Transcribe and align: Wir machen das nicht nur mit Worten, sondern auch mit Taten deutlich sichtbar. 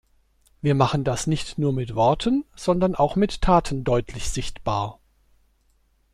Wir 0.63 0.73
machen 0.73 1.03
das 1.03 1.27
nicht 1.27 1.59
nur 1.59 1.73
mit 1.73 1.93
Worten, 1.93 2.43
sondern 2.55 2.95
auch 2.95 3.15
mit 3.15 3.39
Taten 3.43 3.83
deutlich 3.83 4.31
sichtbar. 4.31 4.99